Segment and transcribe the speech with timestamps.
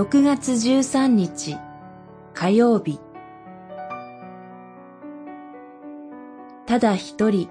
[0.00, 1.58] 6月13日
[2.32, 2.98] 火曜日。
[6.66, 7.50] ただ一人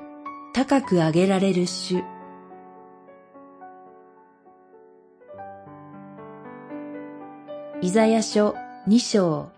[0.55, 2.03] 高く上げられる主。
[7.83, 8.55] イザヤ書
[8.87, 9.51] 二章。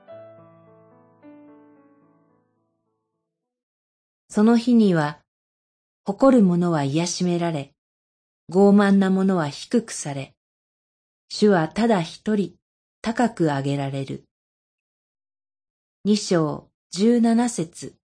[4.28, 5.20] その日には
[6.04, 7.74] 誇る者は癒しめられ
[8.52, 10.36] 傲慢な者は低くされ
[11.30, 12.61] 主はただ一人
[13.04, 14.26] 高く上げられる。
[16.06, 17.96] 二章十七節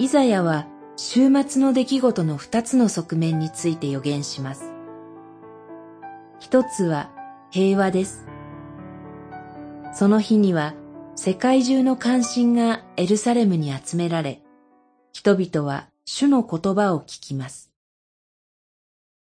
[0.00, 4.72] イザヤは週末の出来事の二つの側面について予言します。
[6.40, 7.12] 一つは
[7.52, 8.26] 平和です。
[9.94, 10.74] その日には
[11.14, 14.42] 世界中の関心がエルサレムに集められ、
[15.12, 17.75] 人々は主の言葉を聞きます。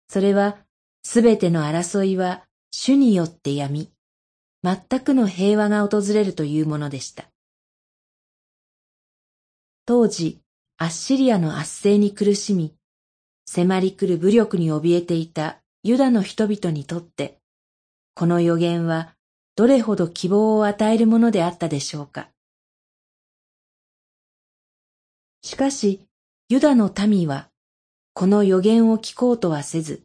[0.10, 0.58] それは、
[1.04, 3.92] すべての争いは主によってやみ、
[4.64, 7.30] 全くの平和が訪れるというものでした。
[9.86, 10.40] 当時、
[10.78, 12.76] アッシリアの圧政に苦しみ、
[13.46, 17.40] 迫り来る武力に怯えていたユダの人々にとって、
[18.16, 19.16] この予言は
[19.56, 22.30] どれほど希望を与えるものであったでしょうか。
[25.42, 26.02] しかし、
[26.50, 27.49] ユダの民は、
[28.14, 30.04] この予言を聞こうとはせず、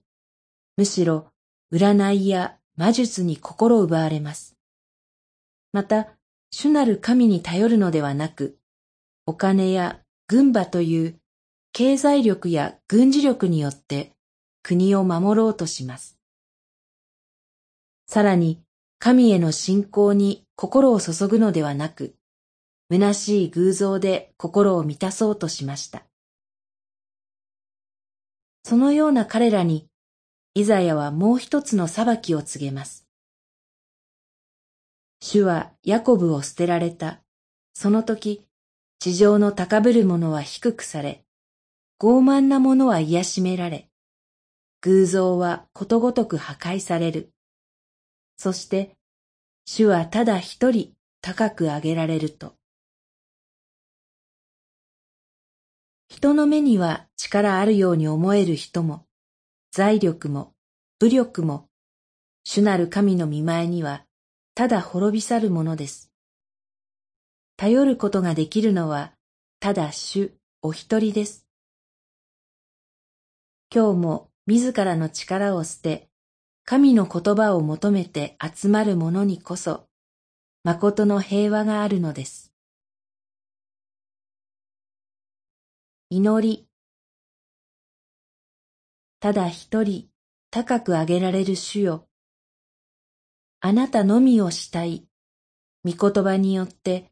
[0.76, 1.30] むしろ
[1.72, 4.56] 占いや魔術に心奪われます。
[5.72, 6.08] また、
[6.50, 8.58] 主なる神に頼るのではなく、
[9.26, 11.20] お金や軍馬という
[11.72, 14.12] 経済力や軍事力によって
[14.62, 16.16] 国を守ろうとします。
[18.06, 18.60] さらに、
[19.00, 22.14] 神への信仰に心を注ぐのではなく、
[22.90, 26.04] 虚しい偶像で心を満たそうとしました。
[28.66, 29.88] そのような彼らに、
[30.54, 33.06] イザヤはもう一つの裁きを告げます。
[35.20, 37.20] 主はヤコブを捨てられた。
[37.74, 38.46] その時、
[39.00, 41.24] 地上の高ぶる者は低くされ、
[42.00, 43.90] 傲慢な者は癒しめられ、
[44.80, 47.32] 偶像はことごとく破壊される。
[48.36, 48.96] そして、
[49.66, 52.54] 主はただ一人高く上げられると。
[56.08, 59.06] 人の目には力あるように思える人も、
[59.72, 60.54] 財力も、
[60.98, 61.68] 武力も、
[62.44, 64.04] 主なる神の見前には、
[64.54, 66.12] ただ滅び去るものです。
[67.56, 69.14] 頼ることができるのは、
[69.58, 71.46] ただ主お一人です。
[73.74, 76.10] 今日も自らの力を捨て、
[76.66, 79.88] 神の言葉を求めて集まる者にこそ、
[80.62, 82.52] 誠の平和があるのです。
[86.10, 86.73] 祈り。
[89.24, 90.10] ただ一人
[90.50, 92.06] 高く上げられる主よ。
[93.60, 95.06] あなたのみをしたい。
[95.82, 97.10] 御言葉によって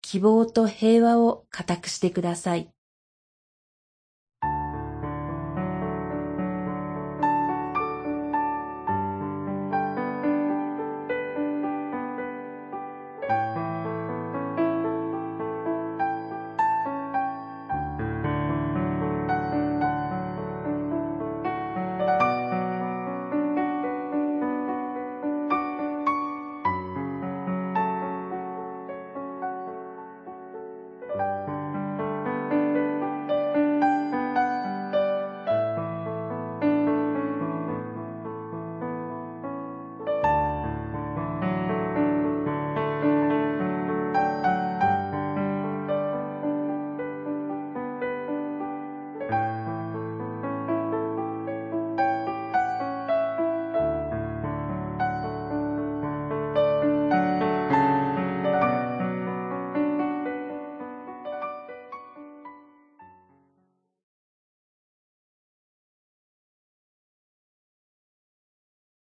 [0.00, 2.72] 希望と平和を固くしてください。